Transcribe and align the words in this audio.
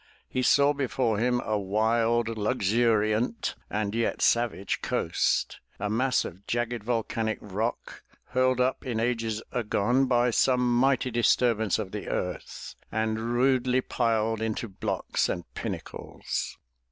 He 0.27 0.41
saw 0.41 0.73
before 0.73 1.19
him 1.19 1.41
a 1.41 1.59
wild, 1.59 2.27
luxuriant 2.27 3.53
and 3.69 3.93
yet 3.93 4.19
savage 4.19 4.81
coast, 4.81 5.59
a 5.79 5.91
mass 5.91 6.25
of 6.25 6.47
jagged, 6.47 6.83
volcanic 6.83 7.37
rock, 7.39 8.01
hurled 8.29 8.59
up 8.59 8.83
in 8.83 8.99
ages 8.99 9.43
agone 9.51 10.07
by 10.07 10.31
some 10.31 10.75
mighty 10.75 11.11
disturbance 11.11 11.77
of 11.77 11.91
the 11.91 12.07
earth 12.07 12.73
and 12.91 13.19
rudely 13.35 13.79
piled 13.79 14.41
into 14.41 14.67
blocks 14.67 15.29
and 15.29 15.43
pinnacles. 15.53 16.57